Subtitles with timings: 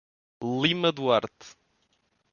[0.43, 1.53] Lima Duarte